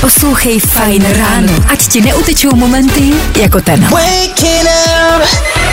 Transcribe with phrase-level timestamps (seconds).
[0.00, 3.80] Poslouchej Fajn ráno, ať ti neutečou momenty jako ten.
[3.80, 5.22] Waking up,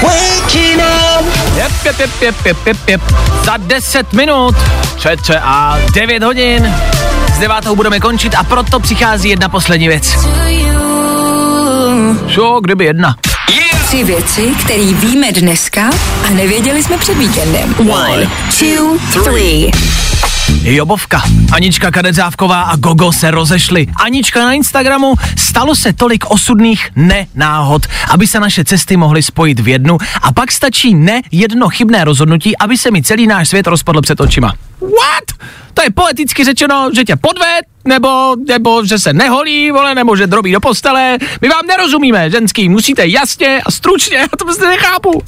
[0.02, 1.26] waking up.
[1.56, 3.02] Jep, jep, jep, jep, jep, jep, jep.
[3.46, 4.56] Za 10 minut,
[4.98, 6.74] čeče a 9 hodin.
[7.36, 10.16] S devátou budeme končit a proto přichází jedna poslední věc.
[12.36, 13.16] Co, kdyby jedna?
[13.88, 15.90] Tři věci, které víme dneska
[16.28, 17.76] a nevěděli jsme před víkendem.
[17.80, 18.30] One,
[18.60, 19.72] two, three.
[20.64, 23.88] Jobovka, Anička Kadecávková a Gogo se rozešly.
[24.04, 29.68] Anička na Instagramu, stalo se tolik osudných nenáhod, aby se naše cesty mohly spojit v
[29.68, 34.02] jednu a pak stačí ne jedno chybné rozhodnutí, aby se mi celý náš svět rozpadl
[34.02, 34.54] před očima.
[34.82, 35.50] What?
[35.74, 40.28] To je poeticky řečeno, že tě podved, nebo, nebo že se neholí, vole, nebo že
[40.28, 41.18] drobí do postele.
[41.42, 45.24] My vám nerozumíme, ženský, musíte jasně a stručně, já to prostě nechápu.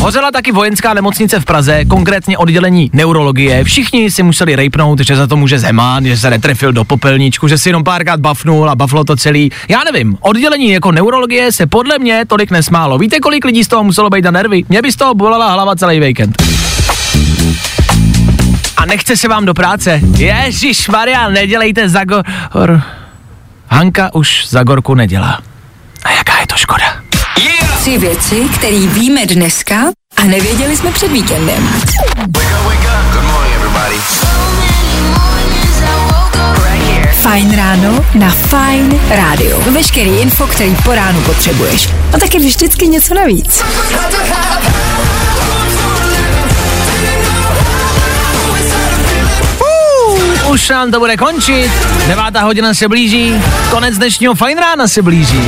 [0.00, 3.64] Hořela taky vojenská nemocnice v Praze, konkrétně oddělení neurologie.
[3.64, 7.58] Všichni si museli rejpnout, že za to může Zeman, že se netrefil do popelníčku, že
[7.58, 9.50] si jenom párkrát bafnul a baflo to celý.
[9.68, 12.98] Já nevím, oddělení jako neurologie se podle mě tolik nesmálo.
[12.98, 14.64] Víte, kolik lidí z toho muselo být na nervy?
[14.68, 16.42] Mě by z toho bolela hlava celý víkend.
[18.76, 20.00] A nechce se vám do práce.
[20.16, 22.24] Ježíš Maria, nedělejte Zagor...
[23.70, 25.40] Hanka už Zagorku nedělá.
[26.04, 27.07] A jaká je to škoda?
[27.80, 29.76] Tři věci, které víme dneska
[30.16, 31.68] a nevěděli jsme před víkendem.
[37.12, 39.62] Fajn ráno na Fajn rádiu.
[39.70, 41.88] Veškerý info, který po ránu potřebuješ.
[42.14, 43.64] A taky vždycky něco navíc.
[50.48, 51.70] Už nám to bude končit,
[52.06, 53.34] devátá hodina se blíží,
[53.70, 55.42] konec dnešního fajn rána se blíží.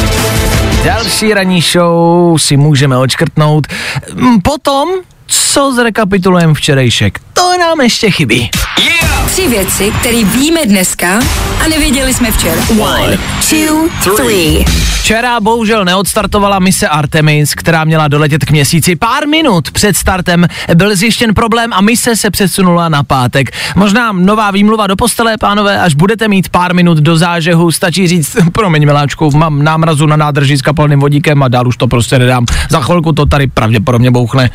[0.84, 3.66] Další ranní show si můžeme odškrtnout.
[4.14, 4.88] Mm, Potom,
[5.26, 8.50] co zrekapitulujeme včerejšek, to nám ještě chybí.
[9.30, 11.20] Tři věci, které víme dneska
[11.64, 12.62] a nevěděli jsme včera.
[12.80, 13.18] One,
[13.50, 14.64] two, three.
[15.00, 18.96] Včera bohužel neodstartovala mise Artemis, která měla doletět k měsíci.
[18.96, 23.50] Pár minut před startem byl zjištěn problém a mise se přesunula na pátek.
[23.76, 28.36] Možná nová výmluva do postele, pánové, až budete mít pár minut do zážehu, stačí říct,
[28.52, 32.46] promiň miláčku, mám námrazu na nádrži s kapalným vodíkem a dál už to prostě nedám.
[32.70, 34.50] Za chvilku to tady pravděpodobně bouchne.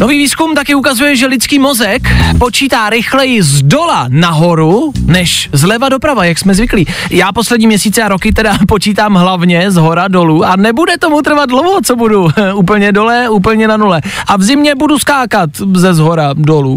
[0.00, 2.02] Nový výzkum taky ukazuje, že lidský mozek
[2.38, 6.86] počítá rychleji z dola nahoru, než zleva doprava, jak jsme zvyklí.
[7.10, 11.48] Já poslední měsíce a roky teda počítám hlavně z hora dolů a nebude tomu trvat
[11.48, 14.00] dlouho, co budu úplně dole, úplně na nule.
[14.26, 16.76] A v zimě budu skákat ze zhora dolů.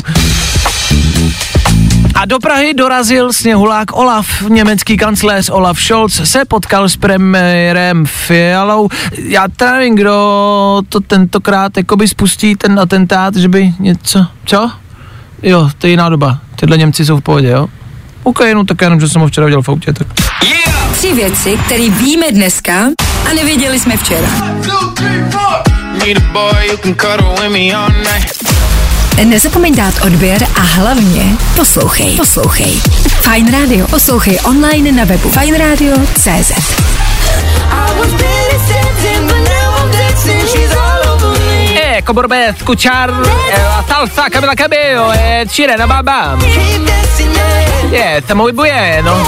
[2.17, 4.41] A do Prahy dorazil sněhulák Olaf.
[4.49, 8.89] Německý kancléř Olaf Scholz se potkal s premiérem Fialou.
[9.17, 14.25] Já teda nevím, kdo to tentokrát jakoby spustí ten atentát, že by něco...
[14.45, 14.71] Co?
[15.43, 16.39] Jo, to je jiná doba.
[16.55, 17.67] Tyhle Němci jsou v pohodě, jo?
[18.23, 20.07] OK, no tak jenom, že jsem ho včera viděl v autě, tak...
[20.91, 22.73] Tři věci, které víme dneska
[23.29, 24.27] a nevěděli jsme včera.
[25.97, 26.77] Need a boy
[29.25, 32.17] Nezapomeň dát odběr a hlavně poslouchej.
[32.17, 32.81] Poslouchej.
[33.21, 33.87] Fajn Radio.
[33.87, 36.51] Poslouchej online na webu fajnradio.cz
[41.75, 43.13] Eh, Coborbet, Kučar,
[43.51, 46.37] eh, Salsa, Camila Cabello, eh, Cirena Baba.
[47.91, 49.23] Je, to muy bueno.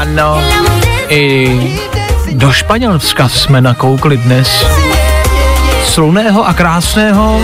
[0.00, 0.42] Ano,
[1.08, 1.58] i
[2.32, 4.64] do Španělska jsme nakoukli dnes.
[5.88, 7.42] Sluného a krásného,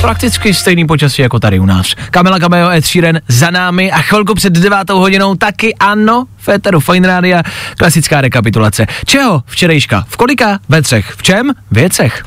[0.00, 1.94] prakticky stejný počasí jako tady u nás.
[2.10, 7.08] Kamila Cabello, Ed Sheeran za námi a chvilku před devátou hodinou taky ano, Féteru Fine
[7.08, 7.42] Rádia,
[7.78, 8.86] klasická rekapitulace.
[9.04, 10.04] Čeho včerejška?
[10.08, 10.58] V kolika?
[10.68, 11.10] Ve třech.
[11.16, 11.52] V čem?
[11.70, 12.24] Věcech.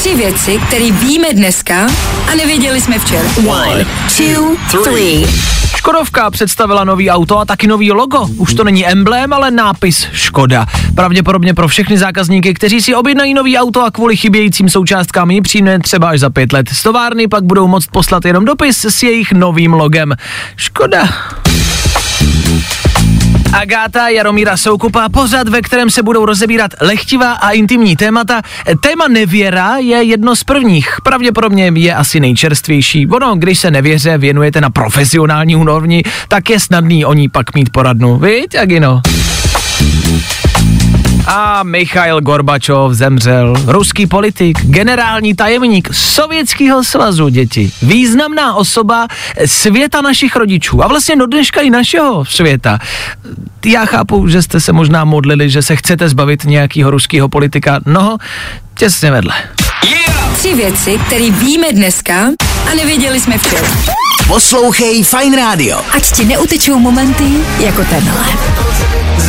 [0.00, 1.86] Tři věci, které víme dneska
[2.32, 3.28] a nevěděli jsme včera.
[3.48, 5.26] One, two, three.
[5.76, 8.26] Škodovka představila nový auto a taky nový logo.
[8.36, 10.66] Už to není emblém, ale nápis Škoda.
[10.94, 15.78] Pravděpodobně pro všechny zákazníky, kteří si objednají nový auto a kvůli chybějícím součástkám ji přijme
[15.78, 16.68] třeba až za pět let.
[16.68, 20.14] Z továrny pak budou moct poslat jenom dopis s jejich novým logem.
[20.56, 21.08] Škoda.
[23.52, 28.42] Agáta Jaromíra Soukupa, pořad, ve kterém se budou rozebírat lehtivá a intimní témata.
[28.80, 33.06] Téma nevěra je jedno z prvních, pravděpodobně je asi nejčerstvější.
[33.06, 37.70] Ono, když se nevěře věnujete na profesionální úrovni, tak je snadný o ní pak mít
[37.72, 38.18] poradnu.
[38.18, 39.02] Víte, jak jino?
[41.26, 47.72] A Michail Gorbačov zemřel, ruský politik, generální tajemník Sovětského svazu, děti.
[47.82, 49.06] Významná osoba
[49.46, 52.78] světa našich rodičů a vlastně do dneška i našeho světa.
[53.64, 58.18] Já chápu, že jste se možná modlili, že se chcete zbavit nějakého ruského politika, no,
[58.78, 59.34] těsně vedle.
[59.90, 60.36] Yeah!
[60.38, 62.14] Tři věci, které víme dneska
[62.70, 63.68] a nevěděli jsme včera.
[64.26, 65.80] Poslouchej Fine Radio.
[65.96, 67.24] Ať ti neutečou momenty
[67.60, 68.24] jako tenhle.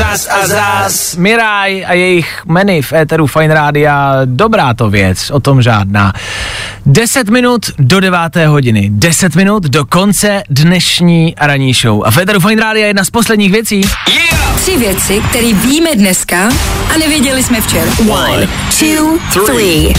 [0.02, 5.40] Zas a zas, Miraj a jejich meny v éteru Fine Rádia, dobrá to věc, o
[5.40, 6.14] tom žádná.
[6.86, 8.18] 10 minut do 9.
[8.48, 12.02] hodiny, 10 minut do konce dnešní ranní show.
[12.06, 13.82] A v éteru Fine Rádia je jedna z posledních věcí.
[14.10, 14.56] Yeah!
[14.62, 16.50] Tři věci, které víme dneska
[16.96, 17.92] a nevěděli jsme včera.
[18.10, 18.48] One,
[18.80, 19.94] two, three.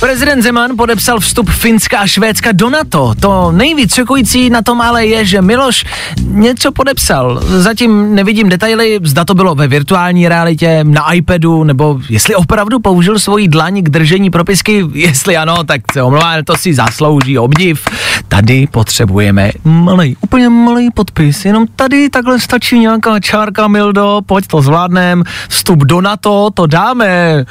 [0.00, 3.14] Prezident Zeman podepsal vstup Finska a Švédska do NATO.
[3.20, 5.84] To nejvíc šokující na tom ale je, že Miloš
[6.22, 7.40] něco podepsal.
[7.46, 13.18] Zatím nevidím detaily, zda to bylo ve virtuální realitě, na iPadu, nebo jestli opravdu použil
[13.18, 14.84] svoji dlaň k držení propisky.
[14.92, 17.84] Jestli ano, tak se omlouvám, to si zaslouží obdiv.
[18.28, 21.44] Tady potřebujeme malý, úplně malý podpis.
[21.44, 25.24] Jenom tady takhle stačí nějaká čárka, Mildo, pojď to zvládnem.
[25.48, 27.44] Vstup do NATO, to dáme.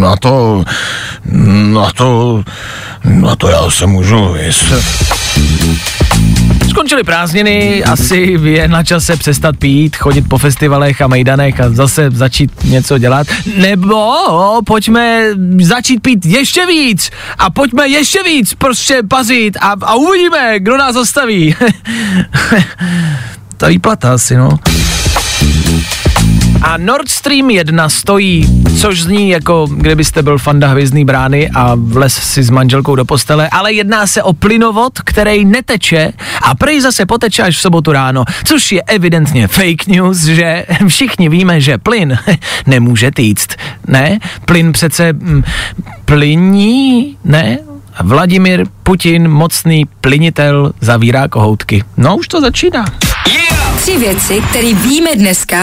[0.00, 0.64] Na to,
[1.56, 2.42] na to,
[3.04, 4.64] na to já se můžu jist.
[6.70, 12.10] Skončily prázdniny, asi je na čase přestat pít, chodit po festivalech a mejdanech a zase
[12.10, 13.26] začít něco dělat.
[13.56, 14.04] Nebo
[14.66, 15.24] pojďme
[15.62, 20.94] začít pít ještě víc a pojďme ještě víc prostě pazit a, a uvidíme, kdo nás
[20.94, 21.54] zastaví.
[23.56, 24.48] Ta výplata asi, no.
[26.62, 32.14] A Nord Stream 1 stojí, což zní jako kdybyste byl fanda hvězdný brány a vles
[32.14, 36.12] si s manželkou do postele, ale jedná se o plynovod, který neteče
[36.42, 41.28] a prej zase poteče až v sobotu ráno, což je evidentně fake news, že všichni
[41.28, 42.18] víme, že plyn
[42.66, 43.48] nemůže týct.
[43.86, 44.18] Ne?
[44.44, 45.44] Plyn přece mm,
[46.04, 47.58] plyní, ne?
[48.02, 51.84] Vladimir Putin, mocný plynitel, zavírá kohoutky.
[51.96, 52.84] No už to začíná.
[53.28, 53.65] Yeah!
[53.76, 55.56] Tři věci, které víme dneska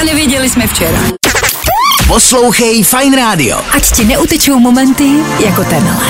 [0.00, 0.98] a nevěděli jsme včera.
[2.06, 3.60] Poslouchej Fine Radio.
[3.76, 5.10] Ať ti neutečou momenty
[5.44, 6.06] jako tenhle.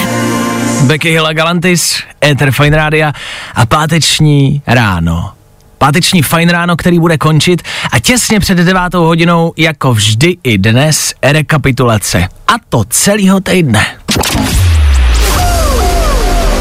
[0.83, 3.13] Becky Hill a Galantis, Ether Fine Rádia
[3.55, 5.33] a páteční ráno.
[5.79, 7.63] Páteční fajn ráno, který bude končit
[7.93, 12.29] a těsně před devátou hodinou, jako vždy i dnes, rekapitulace.
[12.49, 13.87] A to celého týdne.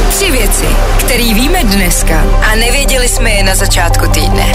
[0.10, 0.66] Tři věci,
[1.12, 4.54] které víme dneska a nevěděli jsme je na začátku týdne.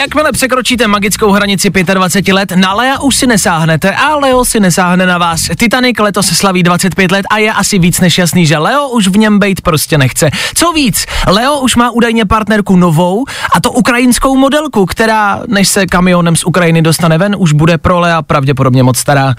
[0.00, 5.06] Jakmile překročíte magickou hranici 25 let, na Lea už si nesáhnete a Leo si nesáhne
[5.06, 5.50] na vás.
[5.56, 9.18] Titanic letos slaví 25 let a je asi víc než jasný, že Leo už v
[9.18, 10.30] něm bejt prostě nechce.
[10.54, 13.24] Co víc, Leo už má údajně partnerku novou
[13.56, 18.00] a to ukrajinskou modelku, která, než se kamionem z Ukrajiny dostane ven, už bude pro
[18.00, 19.34] Lea pravděpodobně moc stará.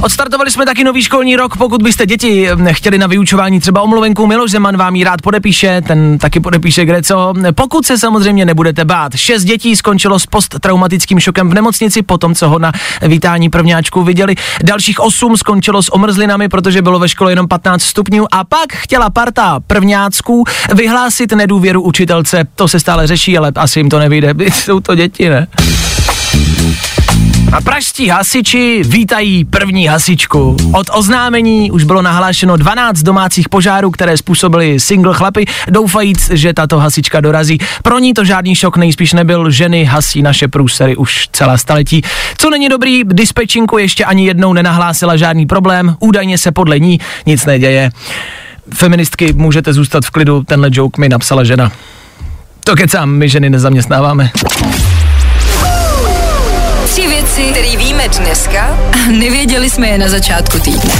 [0.00, 4.26] Odstartovali jsme taky nový školní rok, pokud byste děti eh, chtěli na vyučování třeba omluvenku,
[4.26, 7.34] Miloš Zeman vám ji rád podepíše, ten taky podepíše kde co.
[7.54, 9.16] Pokud se samozřejmě nebudete bát.
[9.16, 12.72] Šest dětí skončilo s posttraumatickým šokem v nemocnici, potom co ho na
[13.02, 14.34] vítání prvňáčku viděli.
[14.64, 19.10] Dalších osm skončilo s omrzlinami, protože bylo ve škole jenom 15 stupňů a pak chtěla
[19.10, 20.44] parta prvňácků
[20.74, 22.44] vyhlásit nedůvěru učitelce.
[22.54, 24.34] To se stále řeší, ale asi jim to nevyjde.
[24.52, 25.46] Jsou to děti, ne?
[27.52, 30.56] A pražští hasiči vítají první hasičku.
[30.72, 36.78] Od oznámení už bylo nahlášeno 12 domácích požárů, které způsobily single chlapy, doufajíc, že tato
[36.78, 37.58] hasička dorazí.
[37.82, 42.02] Pro ní to žádný šok nejspíš nebyl, ženy hasí naše průsery už celá staletí.
[42.38, 47.46] Co není dobrý, dispečinku ještě ani jednou nenahlásila žádný problém, údajně se podle ní nic
[47.46, 47.90] neděje.
[48.74, 51.72] Feministky, můžete zůstat v klidu, tenhle joke mi napsala žena.
[52.64, 54.30] To kecám, my ženy nezaměstnáváme.
[57.36, 60.94] Věci, které víme dneska a nevěděli jsme je na začátku týdne.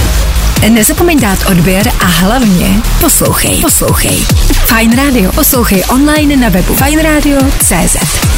[0.69, 3.61] Nezapomeň dát odběr a hlavně poslouchej.
[3.61, 4.25] Poslouchej.
[4.65, 5.31] Fine Radio.
[5.31, 8.36] Poslouchej online na webu fajnradio.cz.